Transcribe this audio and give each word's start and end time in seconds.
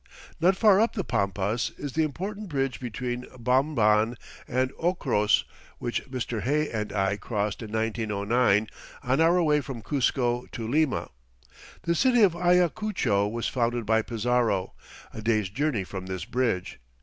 Not 0.39 0.55
far 0.57 0.81
up 0.81 0.93
the 0.93 1.03
Pampas 1.03 1.71
is 1.77 1.93
the 1.93 2.01
important 2.01 2.49
bridge 2.49 2.79
between 2.79 3.27
Bom 3.37 3.75
bon 3.75 4.17
and 4.47 4.71
Ocros, 4.79 5.43
which 5.77 6.03
Mr. 6.09 6.41
Hay 6.41 6.71
and 6.71 6.91
I 6.91 7.17
crossed 7.17 7.61
in 7.61 7.71
1909 7.71 8.67
on 9.03 9.21
our 9.21 9.43
way 9.43 9.61
from 9.61 9.83
Cuzco 9.83 10.47
to 10.53 10.67
Lima. 10.67 11.11
The 11.83 11.93
city 11.93 12.23
of 12.23 12.35
Ayacucho 12.35 13.27
was 13.27 13.47
founded 13.47 13.85
by 13.85 14.01
Pizarro, 14.01 14.73
a 15.13 15.21
day's 15.21 15.49
journey 15.51 15.83
from 15.83 16.07
this 16.07 16.25
bridge. 16.25 16.79